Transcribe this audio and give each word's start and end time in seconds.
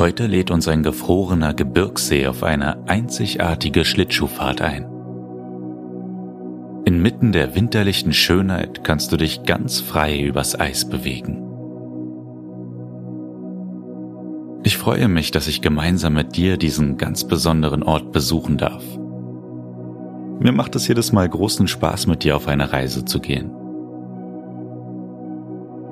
Heute 0.00 0.26
lädt 0.26 0.50
uns 0.50 0.66
ein 0.66 0.82
gefrorener 0.82 1.52
Gebirgssee 1.52 2.26
auf 2.26 2.42
eine 2.42 2.88
einzigartige 2.88 3.84
Schlittschuhfahrt 3.84 4.62
ein. 4.62 4.86
Inmitten 6.86 7.32
der 7.32 7.54
winterlichen 7.54 8.14
Schönheit 8.14 8.82
kannst 8.82 9.12
du 9.12 9.18
dich 9.18 9.42
ganz 9.42 9.78
frei 9.78 10.18
übers 10.18 10.58
Eis 10.58 10.88
bewegen. 10.88 11.42
Ich 14.62 14.78
freue 14.78 15.08
mich, 15.08 15.32
dass 15.32 15.48
ich 15.48 15.60
gemeinsam 15.60 16.14
mit 16.14 16.34
dir 16.34 16.56
diesen 16.56 16.96
ganz 16.96 17.24
besonderen 17.24 17.82
Ort 17.82 18.10
besuchen 18.10 18.56
darf. 18.56 18.82
Mir 20.38 20.52
macht 20.52 20.76
es 20.76 20.88
jedes 20.88 21.12
Mal 21.12 21.28
großen 21.28 21.68
Spaß, 21.68 22.06
mit 22.06 22.24
dir 22.24 22.36
auf 22.36 22.48
eine 22.48 22.72
Reise 22.72 23.04
zu 23.04 23.20
gehen. 23.20 23.50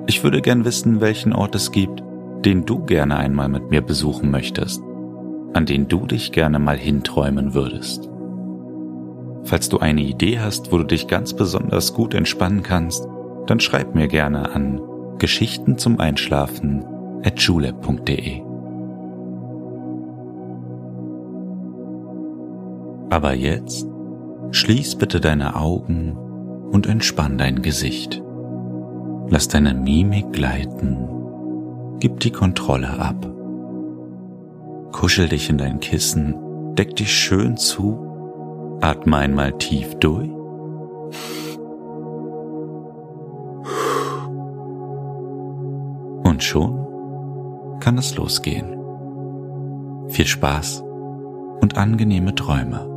Ich 0.07 0.23
würde 0.23 0.41
gern 0.41 0.65
wissen, 0.65 0.99
welchen 0.99 1.31
Ort 1.31 1.53
es 1.53 1.71
gibt, 1.71 2.01
den 2.45 2.65
du 2.65 2.85
gerne 2.85 3.17
einmal 3.17 3.49
mit 3.49 3.69
mir 3.69 3.81
besuchen 3.81 4.31
möchtest, 4.31 4.81
an 5.53 5.65
den 5.65 5.87
du 5.87 6.05
dich 6.05 6.31
gerne 6.31 6.59
mal 6.59 6.77
hinträumen 6.77 7.53
würdest. 7.53 8.09
Falls 9.43 9.69
du 9.69 9.79
eine 9.79 10.01
Idee 10.01 10.39
hast, 10.39 10.71
wo 10.71 10.77
du 10.77 10.83
dich 10.83 11.07
ganz 11.07 11.33
besonders 11.33 11.93
gut 11.93 12.13
entspannen 12.13 12.63
kannst, 12.63 13.07
dann 13.47 13.59
schreib 13.59 13.95
mir 13.95 14.07
gerne 14.07 14.53
an 14.53 14.81
Geschichten 15.17 15.77
zum 15.77 15.99
Einschlafen 15.99 16.85
at 17.23 17.39
julep.de. 17.39 18.41
Aber 23.09 23.33
jetzt 23.33 23.87
schließ 24.51 24.95
bitte 24.95 25.19
deine 25.19 25.55
Augen 25.55 26.15
und 26.71 26.87
entspann 26.87 27.37
dein 27.37 27.61
Gesicht. 27.61 28.21
Lass 29.27 29.47
deine 29.47 29.73
Mimik 29.73 30.31
gleiten 30.31 31.18
Gib 31.99 32.21
die 32.21 32.31
Kontrolle 32.31 32.97
ab. 32.97 33.27
Kuschel 34.93 35.27
dich 35.27 35.49
in 35.49 35.57
dein 35.57 35.81
Kissen, 35.81 36.33
deck 36.75 36.95
dich 36.95 37.13
schön 37.13 37.57
zu, 37.57 38.77
atme 38.79 39.17
einmal 39.17 39.51
tief 39.57 39.95
durch. 39.95 40.29
Und 46.23 46.41
schon 46.41 47.79
kann 47.81 47.97
es 47.97 48.15
losgehen. 48.15 48.77
Viel 50.07 50.25
Spaß 50.25 50.81
und 51.59 51.77
angenehme 51.77 52.33
Träume. 52.33 52.87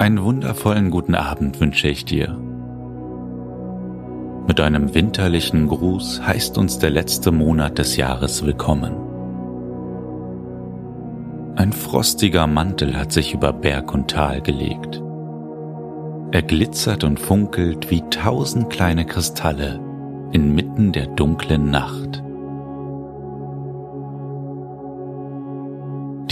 Einen 0.00 0.24
wundervollen 0.24 0.90
guten 0.90 1.14
Abend 1.14 1.60
wünsche 1.60 1.86
ich 1.86 2.04
dir 2.04 2.36
mit 4.58 4.64
einem 4.64 4.92
winterlichen 4.92 5.68
Gruß 5.68 6.22
heißt 6.26 6.58
uns 6.58 6.80
der 6.80 6.90
letzte 6.90 7.30
Monat 7.30 7.78
des 7.78 7.96
Jahres 7.96 8.44
willkommen. 8.44 8.92
Ein 11.54 11.72
frostiger 11.72 12.48
Mantel 12.48 12.96
hat 12.96 13.12
sich 13.12 13.34
über 13.34 13.52
Berg 13.52 13.94
und 13.94 14.10
Tal 14.10 14.40
gelegt. 14.40 15.00
Er 16.32 16.42
glitzert 16.42 17.04
und 17.04 17.20
funkelt 17.20 17.92
wie 17.92 18.02
tausend 18.10 18.68
kleine 18.68 19.06
Kristalle 19.06 19.78
inmitten 20.32 20.90
der 20.90 21.06
dunklen 21.06 21.70
Nacht. 21.70 22.24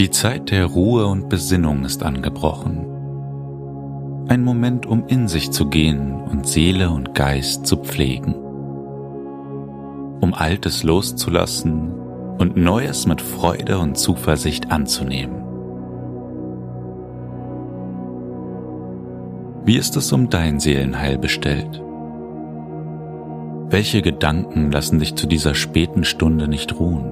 Die 0.01 0.09
Zeit 0.11 0.51
der 0.51 0.65
Ruhe 0.65 1.05
und 1.05 1.29
Besinnung 1.29 1.85
ist 1.85 2.03
angebrochen 2.03 2.86
ein 4.29 4.43
Moment, 4.43 4.85
um 4.85 5.07
in 5.07 5.27
sich 5.27 5.51
zu 5.51 5.67
gehen 5.67 6.21
und 6.21 6.47
Seele 6.47 6.89
und 6.89 7.15
Geist 7.15 7.65
zu 7.65 7.77
pflegen, 7.77 8.35
um 10.21 10.33
Altes 10.33 10.83
loszulassen 10.83 11.93
und 12.37 12.57
Neues 12.57 13.07
mit 13.07 13.21
Freude 13.21 13.79
und 13.79 13.97
Zuversicht 13.97 14.71
anzunehmen. 14.71 15.43
Wie 19.65 19.77
ist 19.77 19.97
es 19.97 20.11
um 20.13 20.29
dein 20.29 20.59
Seelenheil 20.59 21.17
bestellt? 21.17 21.81
Welche 23.69 24.01
Gedanken 24.01 24.71
lassen 24.71 24.99
dich 24.99 25.15
zu 25.15 25.27
dieser 25.27 25.55
späten 25.55 26.05
Stunde 26.05 26.47
nicht 26.47 26.79
ruhen? 26.79 27.11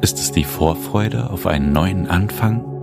Ist 0.00 0.18
es 0.18 0.30
die 0.30 0.44
Vorfreude 0.44 1.30
auf 1.30 1.46
einen 1.46 1.72
neuen 1.72 2.06
Anfang? 2.06 2.73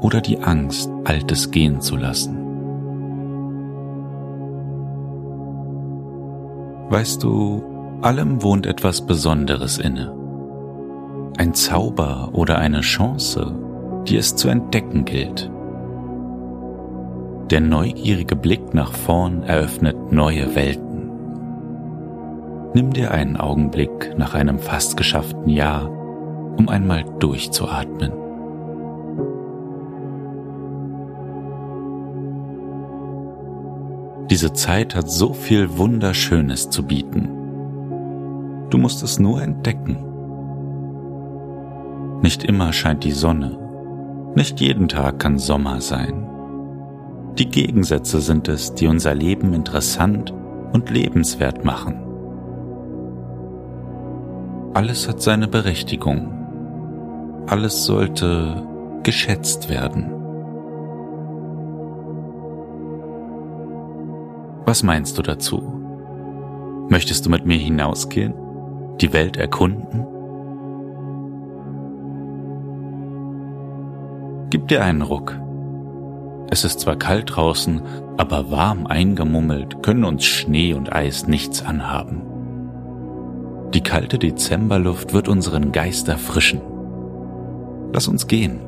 Oder 0.00 0.20
die 0.20 0.40
Angst, 0.40 0.90
Altes 1.04 1.50
gehen 1.50 1.80
zu 1.80 1.96
lassen. 1.96 2.36
Weißt 6.90 7.22
du, 7.22 7.62
allem 8.02 8.42
wohnt 8.42 8.66
etwas 8.66 9.06
Besonderes 9.06 9.78
inne. 9.78 10.12
Ein 11.38 11.54
Zauber 11.54 12.30
oder 12.32 12.58
eine 12.58 12.80
Chance, 12.80 13.54
die 14.08 14.16
es 14.16 14.34
zu 14.34 14.48
entdecken 14.48 15.04
gilt. 15.04 15.50
Der 17.50 17.60
neugierige 17.60 18.36
Blick 18.36 18.74
nach 18.74 18.92
vorn 18.92 19.42
eröffnet 19.42 20.12
neue 20.12 20.54
Welten. 20.54 21.10
Nimm 22.74 22.92
dir 22.92 23.10
einen 23.10 23.36
Augenblick 23.36 24.16
nach 24.16 24.34
einem 24.34 24.58
fast 24.58 24.96
geschafften 24.96 25.48
Jahr, 25.48 25.90
um 26.56 26.68
einmal 26.68 27.04
durchzuatmen. 27.18 28.19
Diese 34.30 34.52
Zeit 34.52 34.94
hat 34.94 35.10
so 35.10 35.32
viel 35.32 35.76
Wunderschönes 35.76 36.70
zu 36.70 36.84
bieten. 36.84 37.28
Du 38.70 38.78
musst 38.78 39.02
es 39.02 39.18
nur 39.18 39.42
entdecken. 39.42 39.98
Nicht 42.22 42.44
immer 42.44 42.72
scheint 42.72 43.02
die 43.02 43.10
Sonne, 43.10 43.58
nicht 44.36 44.60
jeden 44.60 44.86
Tag 44.86 45.18
kann 45.18 45.40
Sommer 45.40 45.80
sein. 45.80 46.28
Die 47.38 47.48
Gegensätze 47.48 48.20
sind 48.20 48.46
es, 48.46 48.74
die 48.74 48.86
unser 48.86 49.14
Leben 49.14 49.52
interessant 49.52 50.32
und 50.72 50.90
lebenswert 50.90 51.64
machen. 51.64 52.00
Alles 54.74 55.08
hat 55.08 55.20
seine 55.20 55.48
Berechtigung. 55.48 57.42
Alles 57.48 57.84
sollte 57.84 58.62
geschätzt 59.02 59.68
werden. 59.68 60.19
Was 64.70 64.84
meinst 64.84 65.18
du 65.18 65.22
dazu? 65.22 65.60
Möchtest 66.88 67.26
du 67.26 67.30
mit 67.30 67.44
mir 67.44 67.58
hinausgehen? 67.58 68.34
Die 69.00 69.12
Welt 69.12 69.36
erkunden? 69.36 70.06
Gib 74.50 74.68
dir 74.68 74.84
einen 74.84 75.02
Ruck. 75.02 75.36
Es 76.50 76.62
ist 76.62 76.78
zwar 76.78 76.94
kalt 76.94 77.34
draußen, 77.34 77.82
aber 78.16 78.52
warm 78.52 78.86
eingemummelt 78.86 79.82
können 79.82 80.04
uns 80.04 80.24
Schnee 80.24 80.72
und 80.72 80.92
Eis 80.92 81.26
nichts 81.26 81.66
anhaben. 81.66 82.22
Die 83.74 83.82
kalte 83.82 84.20
Dezemberluft 84.20 85.12
wird 85.12 85.26
unseren 85.26 85.72
Geist 85.72 86.06
erfrischen. 86.06 86.60
Lass 87.92 88.06
uns 88.06 88.28
gehen. 88.28 88.60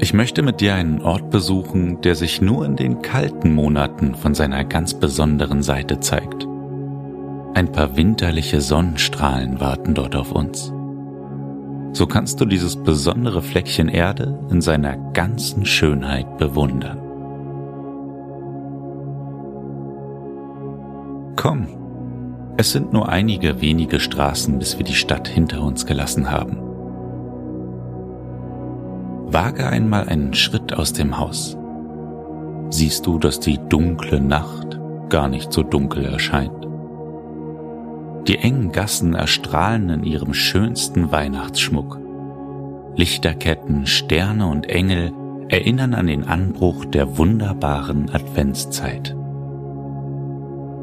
Ich 0.00 0.12
möchte 0.12 0.42
mit 0.42 0.60
dir 0.60 0.74
einen 0.74 1.02
Ort 1.02 1.30
besuchen, 1.30 2.00
der 2.00 2.16
sich 2.16 2.40
nur 2.40 2.64
in 2.66 2.76
den 2.76 3.00
kalten 3.00 3.54
Monaten 3.54 4.14
von 4.14 4.34
seiner 4.34 4.64
ganz 4.64 4.94
besonderen 4.94 5.62
Seite 5.62 6.00
zeigt. 6.00 6.46
Ein 7.54 7.70
paar 7.70 7.96
winterliche 7.96 8.60
Sonnenstrahlen 8.60 9.60
warten 9.60 9.94
dort 9.94 10.16
auf 10.16 10.32
uns. 10.32 10.72
So 11.92 12.08
kannst 12.08 12.40
du 12.40 12.44
dieses 12.44 12.74
besondere 12.74 13.40
Fleckchen 13.40 13.88
Erde 13.88 14.36
in 14.50 14.60
seiner 14.60 14.96
ganzen 15.12 15.64
Schönheit 15.64 16.38
bewundern. 16.38 16.98
Komm, 21.36 21.68
es 22.56 22.72
sind 22.72 22.92
nur 22.92 23.08
einige 23.08 23.60
wenige 23.60 24.00
Straßen, 24.00 24.58
bis 24.58 24.76
wir 24.76 24.84
die 24.84 24.94
Stadt 24.94 25.28
hinter 25.28 25.62
uns 25.62 25.86
gelassen 25.86 26.32
haben. 26.32 26.63
Wage 29.34 29.66
einmal 29.66 30.08
einen 30.08 30.32
Schritt 30.32 30.72
aus 30.72 30.92
dem 30.92 31.18
Haus. 31.18 31.58
siehst 32.70 33.04
du, 33.06 33.18
dass 33.18 33.40
die 33.40 33.58
dunkle 33.68 34.20
Nacht 34.20 34.80
gar 35.08 35.28
nicht 35.28 35.52
so 35.52 35.62
dunkel 35.62 36.04
erscheint. 36.04 36.68
Die 38.28 38.38
engen 38.38 38.70
Gassen 38.70 39.14
erstrahlen 39.14 39.90
in 39.90 40.04
ihrem 40.04 40.34
schönsten 40.34 41.10
Weihnachtsschmuck. 41.10 41.98
Lichterketten, 42.96 43.86
Sterne 43.86 44.46
und 44.46 44.68
Engel 44.70 45.12
erinnern 45.48 45.94
an 45.94 46.06
den 46.06 46.24
Anbruch 46.24 46.84
der 46.84 47.18
wunderbaren 47.18 48.10
Adventszeit. 48.10 49.16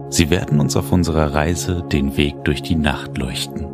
Sie 0.09 0.29
werden 0.29 0.59
uns 0.59 0.75
auf 0.75 0.91
unserer 0.91 1.33
Reise 1.33 1.83
den 1.89 2.17
Weg 2.17 2.43
durch 2.43 2.61
die 2.61 2.75
Nacht 2.75 3.17
leuchten. 3.17 3.65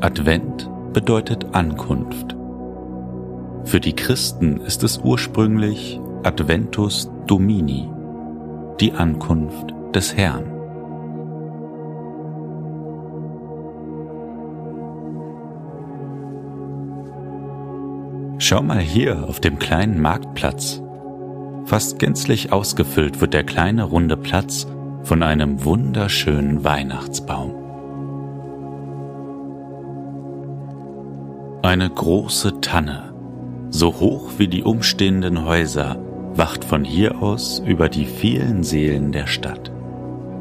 Advent 0.00 0.70
bedeutet 0.94 1.48
Ankunft. 1.52 2.34
Für 3.64 3.80
die 3.80 3.94
Christen 3.94 4.60
ist 4.62 4.82
es 4.82 4.98
ursprünglich 4.98 6.00
Adventus 6.22 7.10
Domini, 7.26 7.90
die 8.80 8.92
Ankunft 8.92 9.74
des 9.94 10.16
Herrn. 10.16 10.44
Schau 18.38 18.62
mal 18.62 18.78
hier 18.78 19.28
auf 19.28 19.40
dem 19.40 19.58
kleinen 19.58 20.00
Marktplatz. 20.00 20.82
Fast 21.64 21.98
gänzlich 21.98 22.52
ausgefüllt 22.52 23.20
wird 23.20 23.32
der 23.32 23.44
kleine 23.44 23.84
runde 23.84 24.16
Platz 24.16 24.66
von 25.02 25.22
einem 25.22 25.64
wunderschönen 25.64 26.62
Weihnachtsbaum. 26.62 27.63
Eine 31.64 31.88
große 31.88 32.60
Tanne, 32.60 33.14
so 33.70 33.98
hoch 33.98 34.32
wie 34.36 34.48
die 34.48 34.64
umstehenden 34.64 35.46
Häuser, 35.46 35.96
wacht 36.34 36.62
von 36.62 36.84
hier 36.84 37.22
aus 37.22 37.58
über 37.64 37.88
die 37.88 38.04
vielen 38.04 38.62
Seelen 38.64 39.12
der 39.12 39.26
Stadt. 39.26 39.72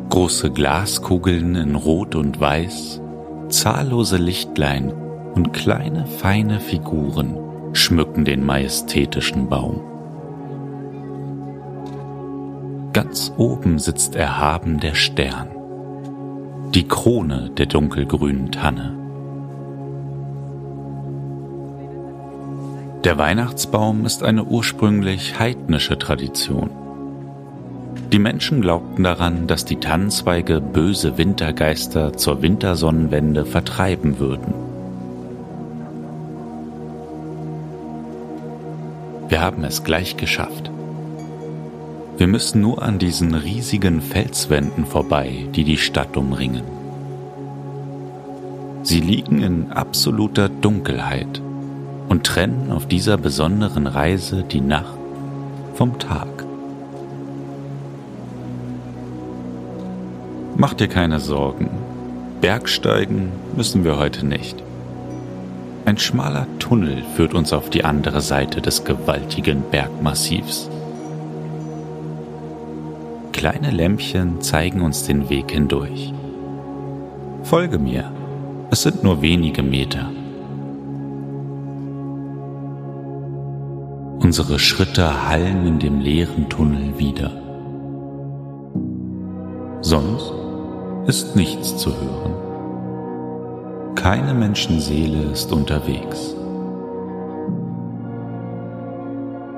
Große 0.10 0.52
Glaskugeln 0.52 1.56
in 1.56 1.76
Rot 1.76 2.16
und 2.16 2.42
Weiß, 2.42 3.02
zahllose 3.48 4.18
Lichtlein 4.18 4.92
und 5.34 5.54
kleine 5.54 6.08
feine 6.08 6.60
Figuren 6.60 7.38
schmücken 7.72 8.26
den 8.26 8.46
majestätischen 8.46 9.48
Baum. 9.48 9.80
Ganz 12.92 13.32
oben 13.38 13.80
sitzt 13.80 14.18
erhaben 14.18 14.82
der 14.82 14.94
Stern, 14.94 15.48
die 16.74 16.86
Krone 16.86 17.50
der 17.52 17.68
dunkelgrünen 17.68 18.52
Tanne. 18.52 19.03
Der 23.04 23.18
Weihnachtsbaum 23.18 24.06
ist 24.06 24.24
eine 24.24 24.46
ursprünglich 24.46 25.38
heidnische 25.38 26.00
Tradition. 26.00 26.70
Die 28.14 28.20
Menschen 28.20 28.62
glaubten 28.62 29.04
daran, 29.04 29.46
dass 29.46 29.66
die 29.66 29.76
Tannenzweige 29.76 30.62
böse 30.62 31.18
Wintergeister 31.18 32.14
zur 32.14 32.42
Wintersonnenwende 32.42 33.46
vertreiben 33.46 34.20
würden. 34.20 34.54
Wir 39.28 39.42
haben 39.42 39.66
es 39.66 39.84
gleich 39.84 40.16
geschafft. 40.16 40.72
Wir 42.16 42.28
müssen 42.28 42.62
nur 42.62 42.84
an 42.84 43.00
diesen 43.00 43.36
riesigen 43.36 44.02
Felswänden 44.02 44.86
vorbei, 44.86 45.50
die 45.54 45.66
die 45.66 45.78
Stadt 45.78 46.16
umringen. 46.16 46.64
Sie 48.84 49.02
liegen 49.02 49.42
in 49.42 49.74
absoluter 49.74 50.48
Dunkelheit 50.48 51.42
und 52.10 52.26
trennen 52.26 52.72
auf 52.72 52.88
dieser 52.88 53.18
besonderen 53.18 53.88
Reise 53.88 54.44
die 54.44 54.62
Nacht 54.62 54.98
vom 55.76 56.00
Tag. 56.00 56.28
Mach 60.56 60.74
dir 60.74 60.88
keine 60.88 61.20
Sorgen, 61.20 61.70
Bergsteigen 62.42 63.32
müssen 63.56 63.84
wir 63.84 63.98
heute 63.98 64.26
nicht. 64.26 64.62
Ein 65.86 65.98
schmaler 65.98 66.48
Tunnel 66.60 67.04
führt 67.16 67.34
uns 67.34 67.52
auf 67.52 67.70
die 67.70 67.84
andere 67.84 68.22
Seite 68.22 68.62
des 68.62 68.86
gewaltigen 68.86 69.64
Bergmassivs. 69.72 70.70
Kleine 73.32 73.72
Lämpchen 73.72 74.42
zeigen 74.42 74.82
uns 74.82 75.04
den 75.04 75.30
Weg 75.30 75.52
hindurch. 75.52 76.14
Folge 77.44 77.80
mir, 77.80 78.12
es 78.72 78.84
sind 78.84 79.04
nur 79.04 79.22
wenige 79.22 79.64
Meter. 79.64 80.10
Unsere 84.24 84.58
Schritte 84.58 85.28
hallen 85.28 85.68
in 85.68 85.80
dem 85.80 86.00
leeren 86.00 86.48
Tunnel 86.48 86.98
wieder. 86.98 87.30
Sonst 89.82 90.32
ist 91.08 91.36
nichts 91.36 91.76
zu 91.76 91.90
hören. 91.90 92.34
Keine 93.96 94.34
Menschenseele 94.34 95.24
ist 95.34 95.52
unterwegs. 95.52 96.38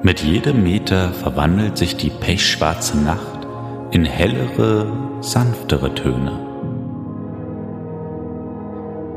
Mit 0.01 0.21
jedem 0.21 0.63
Meter 0.63 1.11
verwandelt 1.11 1.77
sich 1.77 1.95
die 1.95 2.09
pechschwarze 2.09 2.97
Nacht 2.97 3.47
in 3.91 4.03
hellere, 4.03 4.91
sanftere 5.21 5.93
Töne. 5.93 6.39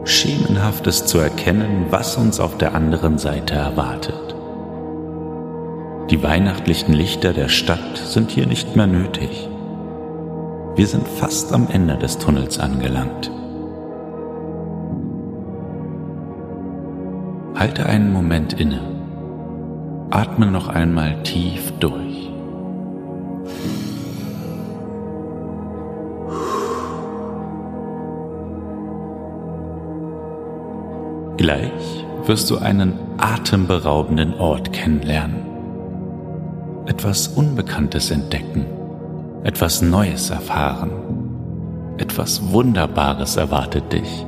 Schemenhaft 0.05 0.87
ist 0.87 1.09
zu 1.09 1.17
erkennen, 1.17 1.87
was 1.89 2.19
uns 2.19 2.39
auf 2.39 2.59
der 2.59 2.75
anderen 2.75 3.17
Seite 3.17 3.55
erwartet. 3.55 4.38
Die 6.11 6.23
weihnachtlichen 6.23 6.95
Lichter 6.95 7.35
der 7.35 7.51
Stadt 7.51 7.99
sind 7.99 8.31
hier 8.31 8.47
nicht 8.47 8.77
mehr 8.77 8.87
nötig. 8.87 9.47
Wir 10.75 10.87
sind 10.87 11.07
fast 11.07 11.53
am 11.53 11.69
Ende 11.71 11.99
des 11.99 12.17
Tunnels 12.17 12.59
angelangt. 12.59 13.31
Halte 17.55 17.85
einen 17.85 18.11
Moment 18.11 18.55
inne. 18.55 18.81
Atme 20.09 20.47
noch 20.47 20.69
einmal 20.69 21.23
tief 21.25 21.73
durch. 21.79 22.31
Gleich 31.37 32.07
wirst 32.25 32.49
du 32.49 32.57
einen 32.57 32.95
atemberaubenden 33.19 34.35
Ort 34.39 34.73
kennenlernen. 34.73 35.58
Etwas 36.99 37.29
Unbekanntes 37.29 38.11
entdecken, 38.11 38.67
etwas 39.45 39.83
Neues 39.83 40.31
erfahren, 40.31 40.91
etwas 41.97 42.51
Wunderbares 42.51 43.37
erwartet 43.37 43.93
dich. 43.93 44.27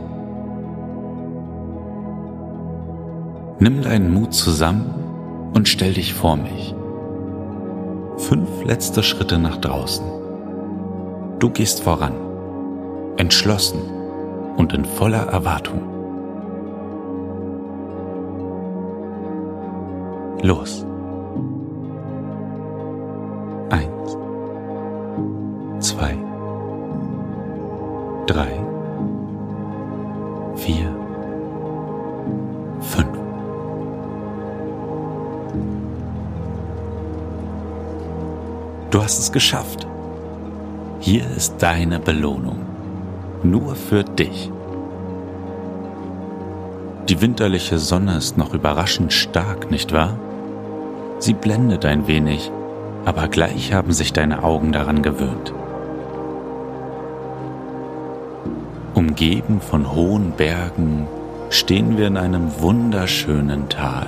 Nimm 3.58 3.82
deinen 3.82 4.14
Mut 4.14 4.32
zusammen 4.32 5.50
und 5.52 5.68
stell 5.68 5.94
dich 5.94 6.14
vor 6.14 6.36
mich. 6.36 6.72
Fünf 8.18 8.48
letzte 8.64 9.02
Schritte 9.02 9.36
nach 9.36 9.56
draußen. 9.56 10.06
Du 11.40 11.50
gehst 11.50 11.82
voran, 11.82 12.14
entschlossen 13.16 13.80
und 14.56 14.72
in 14.72 14.84
voller 14.84 15.26
Erwartung. 15.26 15.80
Los. 20.42 20.86
Eins, 23.70 24.16
zwei, 25.78 26.16
drei, 28.26 28.50
vier, 30.56 30.94
fünf. 32.80 33.08
Du 38.90 39.02
hast 39.02 39.18
es 39.20 39.30
geschafft. 39.30 39.86
Hier 40.98 41.24
ist 41.36 41.56
deine 41.58 42.00
Belohnung. 42.00 42.58
Nur 43.42 43.74
für 43.74 44.04
dich. 44.04 44.50
Die 47.08 47.20
winterliche 47.20 47.78
Sonne 47.78 48.16
ist 48.18 48.36
noch 48.36 48.52
überraschend 48.52 49.12
stark, 49.12 49.70
nicht 49.70 49.92
wahr? 49.92 50.18
Sie 51.18 51.34
blendet 51.34 51.84
ein 51.84 52.06
wenig, 52.06 52.52
aber 53.04 53.28
gleich 53.28 53.72
haben 53.72 53.92
sich 53.92 54.12
deine 54.12 54.42
Augen 54.42 54.72
daran 54.72 55.02
gewöhnt. 55.02 55.52
Umgeben 58.94 59.60
von 59.60 59.92
hohen 59.92 60.32
Bergen 60.32 61.06
stehen 61.48 61.96
wir 61.96 62.06
in 62.06 62.16
einem 62.16 62.60
wunderschönen 62.60 63.68
Tal. 63.68 64.06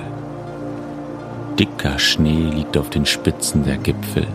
Dicker 1.59 1.99
Schnee 1.99 2.49
liegt 2.49 2.77
auf 2.77 2.89
den 2.89 3.05
Spitzen 3.05 3.63
der 3.63 3.77
Gipfel. 3.77 4.27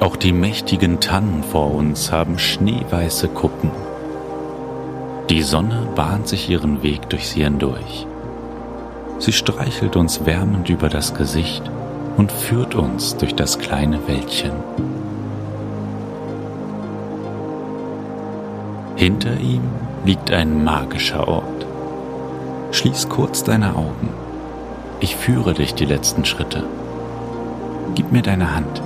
Auch 0.00 0.16
die 0.16 0.32
mächtigen 0.32 1.00
Tannen 1.00 1.42
vor 1.42 1.74
uns 1.74 2.10
haben 2.10 2.38
schneeweiße 2.38 3.28
Kuppen. 3.28 3.70
Die 5.28 5.42
Sonne 5.42 5.88
bahnt 5.94 6.26
sich 6.26 6.48
ihren 6.48 6.82
Weg 6.82 7.08
durch 7.10 7.28
sie 7.28 7.44
hindurch. 7.44 8.06
Sie 9.18 9.32
streichelt 9.32 9.96
uns 9.96 10.24
wärmend 10.24 10.70
über 10.70 10.88
das 10.88 11.14
Gesicht 11.14 11.70
und 12.20 12.30
führt 12.30 12.74
uns 12.74 13.16
durch 13.16 13.34
das 13.34 13.58
kleine 13.58 14.06
Wäldchen. 14.06 14.52
Hinter 18.94 19.40
ihm 19.40 19.62
liegt 20.04 20.30
ein 20.30 20.62
magischer 20.62 21.26
Ort. 21.26 21.66
Schließ 22.72 23.08
kurz 23.08 23.42
deine 23.42 23.74
Augen. 23.74 24.10
Ich 25.00 25.16
führe 25.16 25.54
dich 25.54 25.72
die 25.74 25.86
letzten 25.86 26.26
Schritte. 26.26 26.64
Gib 27.94 28.12
mir 28.12 28.20
deine 28.20 28.54
Hand. 28.54 28.82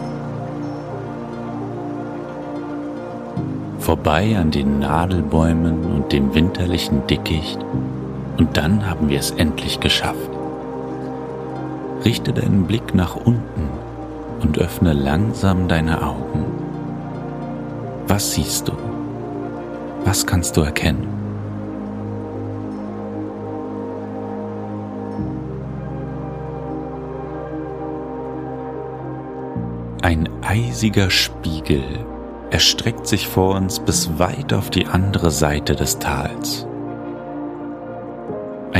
Vorbei 3.81 4.39
an 4.39 4.53
den 4.53 4.79
Nadelbäumen 4.79 5.85
und 5.87 6.13
dem 6.13 6.37
winterlichen 6.37 7.05
Dickicht 7.09 7.59
und 8.39 8.57
dann 8.57 8.89
haben 8.89 9.09
wir 9.09 9.19
es 9.19 9.33
endlich 9.33 9.81
geschafft. 9.81 10.34
Richte 12.05 12.33
deinen 12.35 12.67
Blick 12.67 12.95
nach 12.95 13.17
unten 13.17 13.71
und 14.43 14.59
öffne 14.59 14.93
langsam 14.93 15.69
deine 15.69 16.03
Augen. 16.03 16.45
Was 18.07 18.33
siehst 18.33 18.69
du? 18.69 18.73
Was 20.05 20.27
kannst 20.27 20.57
du 20.57 20.61
erkennen? 20.61 21.09
Ein 30.03 30.29
eisiger 30.43 31.09
Spiegel 31.09 31.83
erstreckt 32.51 33.07
sich 33.07 33.27
vor 33.27 33.57
uns 33.57 33.81
bis 33.81 34.19
weit 34.19 34.53
auf 34.53 34.69
die 34.69 34.87
andere 34.87 35.31
Seite 35.31 35.75
des 35.75 35.99
Tals. 35.99 36.67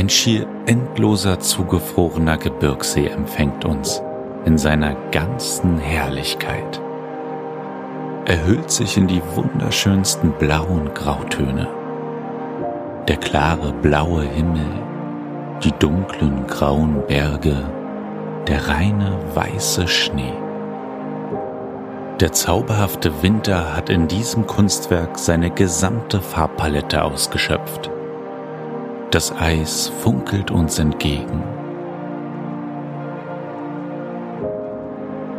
Ein 0.05 0.09
schier 0.11 0.45
endloser 0.67 1.39
zugefrorener 1.39 2.37
Gebirgssee 2.37 3.07
empfängt 3.07 3.65
uns 3.65 4.03
in 4.45 4.55
seiner 4.55 4.93
ganzen 5.09 5.79
Herrlichkeit. 5.79 6.79
Er 8.25 8.45
hüllt 8.45 8.69
sich 8.69 8.97
in 8.97 9.07
die 9.07 9.23
wunderschönsten 9.33 10.33
blauen 10.33 10.93
Grautöne. 10.93 11.67
Der 13.07 13.17
klare 13.17 13.73
blaue 13.81 14.21
Himmel, 14.21 14.67
die 15.63 15.71
dunklen 15.71 16.45
grauen 16.45 17.01
Berge, 17.07 17.67
der 18.47 18.67
reine 18.67 19.17
weiße 19.33 19.87
Schnee. 19.87 20.33
Der 22.19 22.31
zauberhafte 22.31 23.23
Winter 23.23 23.75
hat 23.75 23.89
in 23.89 24.07
diesem 24.07 24.45
Kunstwerk 24.45 25.17
seine 25.17 25.49
gesamte 25.49 26.21
Farbpalette 26.21 27.03
ausgeschöpft. 27.03 27.89
Das 29.15 29.31
Eis 29.31 29.87
funkelt 30.01 30.51
uns 30.51 30.77
entgegen. 30.77 31.41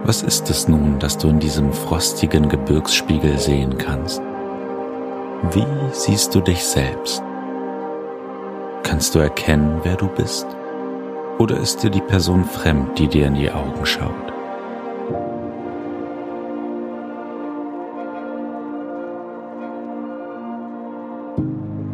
Was 0.02 0.22
ist 0.22 0.48
es 0.48 0.66
nun, 0.66 0.98
das 0.98 1.18
du 1.18 1.28
in 1.28 1.40
diesem 1.40 1.74
frostigen 1.74 2.48
Gebirgsspiegel 2.48 3.38
sehen 3.38 3.76
kannst? 3.76 4.22
Wie 5.52 5.66
siehst 5.92 6.34
du 6.34 6.40
dich 6.40 6.64
selbst? 6.64 7.22
Kannst 8.82 9.14
du 9.14 9.18
erkennen, 9.18 9.78
wer 9.82 9.96
du 9.96 10.08
bist? 10.08 10.46
Oder 11.36 11.60
ist 11.60 11.82
dir 11.82 11.90
die 11.90 12.00
Person 12.00 12.46
fremd, 12.46 12.98
die 12.98 13.08
dir 13.08 13.26
in 13.26 13.34
die 13.34 13.50
Augen 13.50 13.84
schaut? 13.84 14.32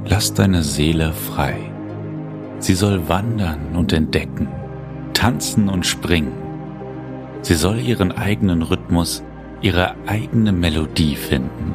Lass 0.05 0.33
deine 0.33 0.63
Seele 0.63 1.13
frei. 1.13 1.72
Sie 2.63 2.75
soll 2.75 3.09
wandern 3.09 3.75
und 3.75 3.93
entdecken, 3.93 4.47
tanzen 5.15 5.69
und 5.69 5.85
springen. 5.85 6.33
Sie 7.43 7.55
soll 7.55 7.81
ihren 7.81 8.13
eigenen 8.13 8.63
Rhythmus, 8.63 9.25
ihre 9.63 9.97
eigene 10.07 10.53
Melodie 10.53 11.17
finden. 11.17 11.75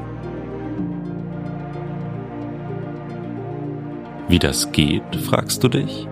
Wie 4.30 4.40
das 4.40 4.72
geht, 4.72 5.16
fragst 5.18 5.62
du 5.62 5.68
dich? 5.68 6.08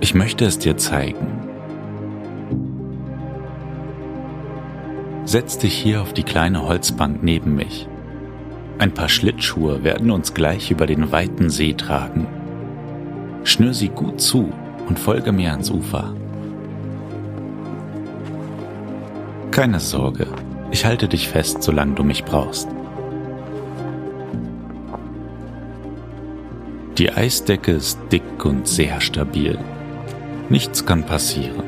Ich 0.00 0.14
möchte 0.14 0.44
es 0.44 0.58
dir 0.58 0.76
zeigen. 0.76 1.26
Setz 5.24 5.56
dich 5.56 5.72
hier 5.72 6.02
auf 6.02 6.12
die 6.12 6.24
kleine 6.24 6.68
Holzbank 6.68 7.22
neben 7.22 7.56
mich 7.56 7.88
ein 8.78 8.94
paar 8.94 9.08
Schlittschuhe 9.08 9.82
werden 9.82 10.12
uns 10.12 10.34
gleich 10.34 10.70
über 10.70 10.86
den 10.86 11.10
weiten 11.10 11.50
See 11.50 11.74
tragen. 11.74 12.28
Schnür 13.44 13.74
sie 13.74 13.88
gut 13.88 14.20
zu 14.20 14.52
und 14.88 14.98
folge 14.98 15.32
mir 15.32 15.50
ans 15.52 15.70
Ufer. 15.70 16.14
Keine 19.50 19.80
Sorge, 19.80 20.26
ich 20.70 20.84
halte 20.84 21.08
dich 21.08 21.28
fest, 21.28 21.62
solange 21.62 21.94
du 21.94 22.04
mich 22.04 22.24
brauchst. 22.24 22.68
Die 26.98 27.10
Eisdecke 27.10 27.72
ist 27.72 27.98
dick 28.10 28.44
und 28.44 28.66
sehr 28.66 29.00
stabil. 29.00 29.58
Nichts 30.48 30.84
kann 30.84 31.04
passieren. 31.04 31.62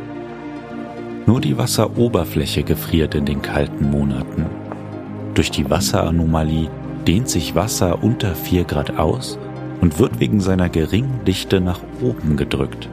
Nur 1.26 1.40
die 1.40 1.56
Wasseroberfläche 1.56 2.64
gefriert 2.64 3.14
in 3.14 3.26
den 3.26 3.40
kalten 3.40 3.90
Monaten. 3.90 4.46
Durch 5.34 5.50
die 5.50 5.70
Wasseranomalie 5.70 6.68
dehnt 7.06 7.28
sich 7.28 7.54
Wasser 7.54 8.02
unter 8.02 8.34
4 8.34 8.64
Grad 8.64 8.98
aus 8.98 9.38
und 9.80 9.99
wird 9.99 10.20
wegen 10.20 10.40
seiner 10.40 10.68
geringen 10.68 11.25
Dichte 11.26 11.60
nach 11.60 11.80
oben 12.00 12.37
gedrückt. 12.37 12.88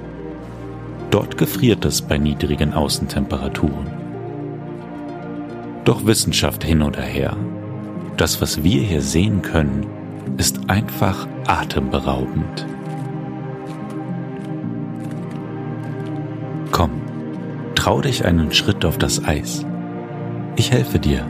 Dort 1.11 1.37
gefriert 1.37 1.85
es 1.85 2.01
bei 2.01 2.17
niedrigen 2.17 2.73
Außentemperaturen. 2.73 3.87
Doch 5.85 6.05
Wissenschaft 6.05 6.63
hin 6.63 6.81
oder 6.81 7.01
her. 7.01 7.35
Das, 8.17 8.41
was 8.41 8.63
wir 8.63 8.81
hier 8.81 9.01
sehen 9.01 9.41
können, 9.41 9.85
ist 10.37 10.69
einfach 10.69 11.27
atemberaubend. 11.45 12.65
Komm, 16.71 16.91
trau 17.75 18.01
dich 18.01 18.25
einen 18.25 18.51
Schritt 18.51 18.83
auf 18.83 18.97
das 18.97 19.23
Eis. 19.23 19.65
Ich 20.57 20.71
helfe 20.71 20.99
dir. 20.99 21.25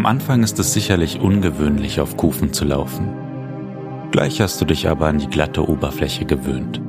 Am 0.00 0.06
Anfang 0.06 0.42
ist 0.42 0.58
es 0.58 0.72
sicherlich 0.72 1.20
ungewöhnlich, 1.20 2.00
auf 2.00 2.16
Kufen 2.16 2.54
zu 2.54 2.64
laufen. 2.64 3.12
Gleich 4.12 4.40
hast 4.40 4.58
du 4.58 4.64
dich 4.64 4.88
aber 4.88 5.08
an 5.08 5.18
die 5.18 5.26
glatte 5.26 5.68
Oberfläche 5.68 6.24
gewöhnt. 6.24 6.80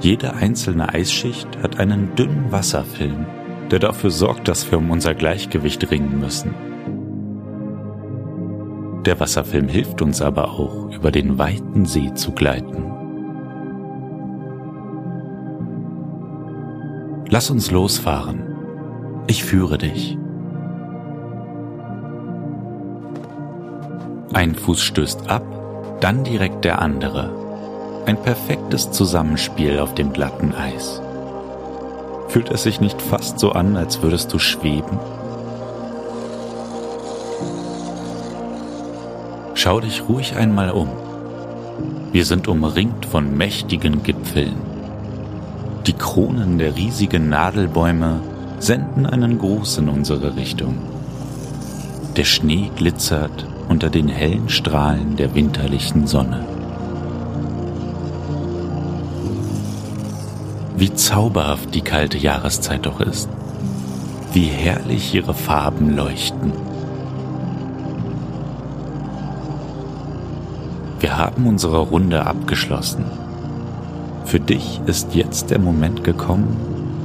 Jede 0.00 0.34
einzelne 0.34 0.88
Eisschicht 0.92 1.46
hat 1.62 1.78
einen 1.78 2.12
dünnen 2.16 2.50
Wasserfilm, 2.50 3.26
der 3.70 3.78
dafür 3.78 4.10
sorgt, 4.10 4.48
dass 4.48 4.68
wir 4.68 4.78
um 4.78 4.90
unser 4.90 5.14
Gleichgewicht 5.14 5.88
ringen 5.92 6.18
müssen. 6.18 6.56
Der 9.04 9.20
Wasserfilm 9.20 9.68
hilft 9.68 10.02
uns 10.02 10.22
aber 10.22 10.50
auch, 10.50 10.90
über 10.90 11.12
den 11.12 11.38
weiten 11.38 11.84
See 11.86 12.12
zu 12.14 12.32
gleiten. 12.32 12.82
Lass 17.28 17.48
uns 17.48 17.70
losfahren. 17.70 18.42
Ich 19.28 19.44
führe 19.44 19.78
dich. 19.78 20.18
Ein 24.34 24.56
Fuß 24.56 24.82
stößt 24.82 25.30
ab, 25.30 25.44
dann 26.00 26.24
direkt 26.24 26.64
der 26.64 26.82
andere. 26.82 27.30
Ein 28.04 28.20
perfektes 28.20 28.90
Zusammenspiel 28.90 29.78
auf 29.78 29.94
dem 29.94 30.12
glatten 30.12 30.52
Eis. 30.52 31.00
Fühlt 32.26 32.50
es 32.50 32.64
sich 32.64 32.80
nicht 32.80 33.00
fast 33.00 33.38
so 33.38 33.52
an, 33.52 33.76
als 33.76 34.02
würdest 34.02 34.32
du 34.32 34.40
schweben? 34.40 34.98
Schau 39.54 39.78
dich 39.78 40.02
ruhig 40.08 40.34
einmal 40.34 40.72
um. 40.72 40.88
Wir 42.10 42.24
sind 42.24 42.48
umringt 42.48 43.06
von 43.06 43.36
mächtigen 43.36 44.02
Gipfeln. 44.02 44.56
Die 45.86 45.92
Kronen 45.92 46.58
der 46.58 46.74
riesigen 46.74 47.28
Nadelbäume 47.28 48.18
senden 48.58 49.06
einen 49.06 49.38
Gruß 49.38 49.78
in 49.78 49.88
unsere 49.88 50.34
Richtung. 50.34 50.78
Der 52.16 52.24
Schnee 52.24 52.72
glitzert 52.74 53.46
unter 53.68 53.90
den 53.90 54.08
hellen 54.08 54.48
Strahlen 54.48 55.16
der 55.16 55.34
winterlichen 55.34 56.06
Sonne. 56.06 56.44
Wie 60.76 60.92
zauberhaft 60.92 61.74
die 61.74 61.82
kalte 61.82 62.18
Jahreszeit 62.18 62.84
doch 62.86 63.00
ist. 63.00 63.28
Wie 64.32 64.46
herrlich 64.46 65.14
ihre 65.14 65.34
Farben 65.34 65.94
leuchten. 65.94 66.52
Wir 70.98 71.16
haben 71.16 71.46
unsere 71.46 71.78
Runde 71.78 72.26
abgeschlossen. 72.26 73.04
Für 74.24 74.40
dich 74.40 74.80
ist 74.86 75.14
jetzt 75.14 75.50
der 75.50 75.58
Moment 75.58 76.02
gekommen, 76.02 76.56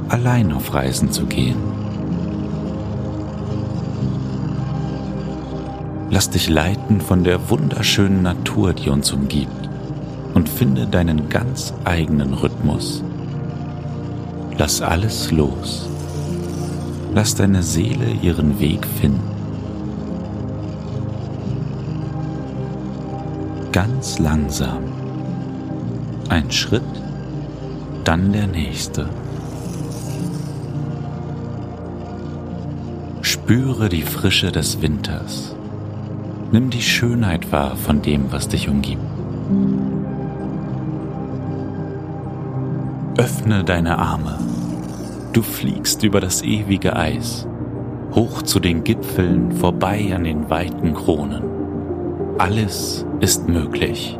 allein 0.08 0.52
auf 0.52 0.74
Reisen 0.74 1.12
zu 1.12 1.26
gehen. 1.26 1.79
Lass 6.10 6.30
dich 6.30 6.48
leiten 6.48 7.00
von 7.00 7.24
der 7.24 7.50
wunderschönen 7.50 8.22
Natur, 8.22 8.74
die 8.74 8.90
uns 8.90 9.12
umgibt, 9.12 9.60
Finde 10.60 10.86
deinen 10.86 11.30
ganz 11.30 11.72
eigenen 11.84 12.34
Rhythmus. 12.34 13.02
Lass 14.58 14.82
alles 14.82 15.30
los. 15.30 15.88
Lass 17.14 17.34
deine 17.34 17.62
Seele 17.62 18.10
ihren 18.20 18.60
Weg 18.60 18.84
finden. 18.86 19.22
Ganz 23.72 24.18
langsam. 24.18 24.82
Ein 26.28 26.50
Schritt, 26.50 26.82
dann 28.04 28.30
der 28.30 28.46
nächste. 28.46 29.08
Spüre 33.22 33.88
die 33.88 34.02
Frische 34.02 34.52
des 34.52 34.82
Winters. 34.82 35.56
Nimm 36.52 36.68
die 36.68 36.82
Schönheit 36.82 37.52
wahr 37.52 37.76
von 37.76 38.02
dem, 38.02 38.32
was 38.32 38.48
dich 38.48 38.68
umgibt. 38.68 39.02
Öffne 43.16 43.62
deine 43.62 43.98
Arme. 43.98 44.36
Du 45.32 45.42
fliegst 45.42 46.02
über 46.02 46.20
das 46.20 46.42
ewige 46.42 46.96
Eis, 46.96 47.46
hoch 48.14 48.42
zu 48.42 48.58
den 48.58 48.82
Gipfeln, 48.82 49.52
vorbei 49.52 50.12
an 50.12 50.24
den 50.24 50.50
weiten 50.50 50.94
Kronen. 50.94 51.44
Alles 52.38 53.06
ist 53.20 53.48
möglich. 53.48 54.18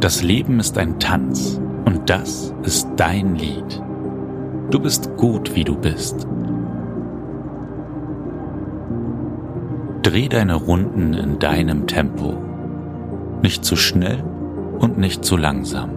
Das 0.00 0.22
Leben 0.22 0.60
ist 0.60 0.78
ein 0.78 0.98
Tanz 0.98 1.60
und 1.84 2.08
das 2.08 2.54
ist 2.62 2.88
dein 2.96 3.34
Lied. 3.36 3.82
Du 4.70 4.80
bist 4.80 5.10
gut, 5.18 5.54
wie 5.54 5.64
du 5.64 5.76
bist. 5.76 6.26
Dreh 10.04 10.28
deine 10.28 10.56
Runden 10.56 11.14
in 11.14 11.38
deinem 11.38 11.86
Tempo. 11.86 12.34
Nicht 13.40 13.64
zu 13.64 13.74
schnell 13.74 14.22
und 14.78 14.98
nicht 14.98 15.24
zu 15.24 15.38
langsam. 15.38 15.92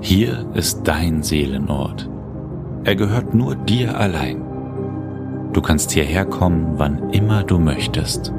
Hier 0.00 0.44
ist 0.54 0.82
dein 0.88 1.22
Seelenort. 1.22 2.10
Er 2.82 2.96
gehört 2.96 3.34
nur 3.34 3.54
dir 3.54 4.00
allein. 4.00 4.42
Du 5.52 5.62
kannst 5.62 5.92
hierher 5.92 6.24
kommen, 6.24 6.72
wann 6.76 7.10
immer 7.10 7.44
du 7.44 7.60
möchtest. 7.60 8.34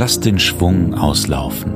Lass 0.00 0.20
den 0.20 0.38
Schwung 0.38 0.94
auslaufen. 0.94 1.72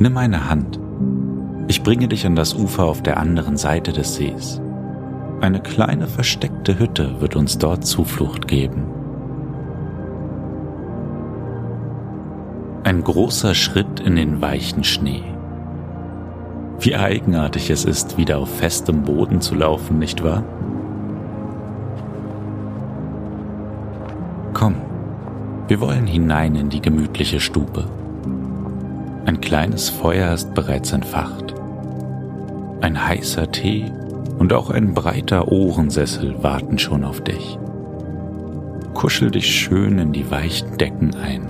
Nimm 0.00 0.12
meine 0.12 0.50
Hand. 0.50 0.80
Ich 1.68 1.84
bringe 1.84 2.08
dich 2.08 2.26
an 2.26 2.34
das 2.34 2.52
Ufer 2.52 2.86
auf 2.86 3.00
der 3.00 3.18
anderen 3.18 3.56
Seite 3.56 3.92
des 3.92 4.16
Sees. 4.16 4.60
Eine 5.40 5.60
kleine 5.60 6.08
versteckte 6.08 6.80
Hütte 6.80 7.20
wird 7.20 7.36
uns 7.36 7.58
dort 7.58 7.86
Zuflucht 7.86 8.48
geben. 8.48 8.86
Ein 12.82 13.04
großer 13.04 13.54
Schritt 13.54 14.00
in 14.00 14.16
den 14.16 14.42
weichen 14.42 14.82
Schnee. 14.82 15.22
Wie 16.80 16.96
eigenartig 16.96 17.70
es 17.70 17.84
ist, 17.84 18.18
wieder 18.18 18.40
auf 18.40 18.52
festem 18.52 19.04
Boden 19.04 19.40
zu 19.40 19.54
laufen, 19.54 20.00
nicht 20.00 20.24
wahr? 20.24 20.42
Komm, 24.60 24.74
wir 25.68 25.80
wollen 25.80 26.06
hinein 26.06 26.54
in 26.54 26.68
die 26.68 26.82
gemütliche 26.82 27.40
Stube. 27.40 27.86
Ein 29.24 29.40
kleines 29.40 29.88
Feuer 29.88 30.34
ist 30.34 30.52
bereits 30.52 30.92
entfacht. 30.92 31.54
Ein 32.82 33.08
heißer 33.08 33.50
Tee 33.50 33.90
und 34.38 34.52
auch 34.52 34.68
ein 34.68 34.92
breiter 34.92 35.50
Ohrensessel 35.50 36.42
warten 36.42 36.78
schon 36.78 37.04
auf 37.04 37.22
dich. 37.22 37.58
Kuschel 38.92 39.30
dich 39.30 39.46
schön 39.46 39.98
in 39.98 40.12
die 40.12 40.30
weichen 40.30 40.76
Decken 40.76 41.14
ein. 41.14 41.48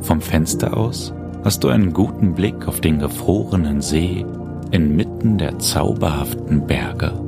Vom 0.00 0.20
Fenster 0.20 0.76
aus 0.76 1.12
hast 1.42 1.64
du 1.64 1.70
einen 1.70 1.92
guten 1.92 2.34
Blick 2.34 2.68
auf 2.68 2.80
den 2.80 3.00
gefrorenen 3.00 3.80
See 3.80 4.24
inmitten 4.70 5.38
der 5.38 5.58
zauberhaften 5.58 6.68
Berge. 6.68 7.27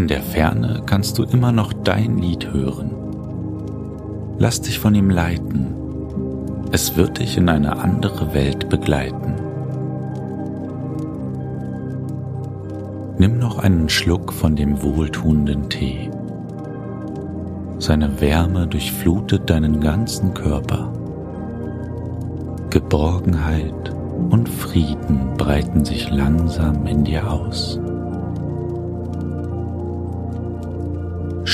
In 0.00 0.08
der 0.08 0.22
Ferne 0.22 0.80
kannst 0.86 1.18
du 1.18 1.24
immer 1.24 1.52
noch 1.52 1.74
dein 1.74 2.16
Lied 2.16 2.50
hören. 2.54 2.90
Lass 4.38 4.62
dich 4.62 4.78
von 4.78 4.94
ihm 4.94 5.10
leiten. 5.10 5.66
Es 6.72 6.96
wird 6.96 7.18
dich 7.18 7.36
in 7.36 7.50
eine 7.50 7.76
andere 7.76 8.32
Welt 8.32 8.70
begleiten. 8.70 9.34
Nimm 13.18 13.38
noch 13.38 13.58
einen 13.58 13.90
Schluck 13.90 14.32
von 14.32 14.56
dem 14.56 14.82
wohltuenden 14.82 15.68
Tee. 15.68 16.08
Seine 17.78 18.22
Wärme 18.22 18.68
durchflutet 18.68 19.50
deinen 19.50 19.80
ganzen 19.82 20.32
Körper. 20.32 20.94
Geborgenheit 22.70 23.94
und 24.30 24.48
Frieden 24.48 25.34
breiten 25.36 25.84
sich 25.84 26.10
langsam 26.10 26.86
in 26.86 27.04
dir 27.04 27.30
aus. 27.30 27.78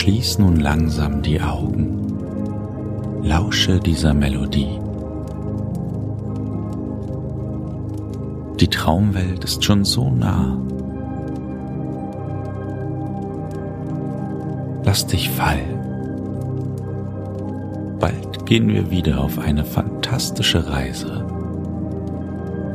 Schließ 0.06 0.38
nun 0.38 0.60
langsam 0.60 1.20
die 1.20 1.40
Augen. 1.40 2.16
Lausche 3.24 3.80
dieser 3.80 4.14
Melodie. 4.14 4.78
Die 8.60 8.68
Traumwelt 8.68 9.42
ist 9.42 9.64
schon 9.64 9.84
so 9.84 10.08
nah. 10.08 10.56
Lass 14.84 15.08
dich 15.08 15.28
fallen. 15.28 15.80
Bald 17.98 18.46
gehen 18.46 18.68
wir 18.68 18.88
wieder 18.92 19.20
auf 19.20 19.40
eine 19.40 19.64
fantastische 19.64 20.70
Reise. 20.70 21.26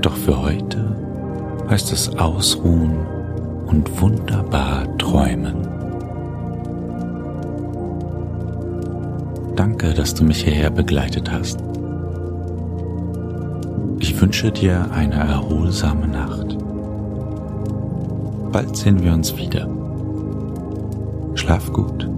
Doch 0.01 0.17
für 0.17 0.41
heute 0.41 0.97
heißt 1.69 1.93
es 1.93 2.13
ausruhen 2.17 2.97
und 3.67 4.01
wunderbar 4.01 4.97
träumen. 4.97 5.70
Danke, 9.61 9.93
dass 9.93 10.15
du 10.15 10.23
mich 10.23 10.43
hierher 10.43 10.71
begleitet 10.71 11.31
hast. 11.31 11.59
Ich 13.99 14.19
wünsche 14.19 14.51
dir 14.51 14.89
eine 14.91 15.13
erholsame 15.13 16.07
Nacht. 16.07 16.57
Bald 18.51 18.75
sehen 18.75 19.03
wir 19.03 19.13
uns 19.13 19.37
wieder. 19.37 19.69
Schlaf 21.35 21.71
gut. 21.71 22.09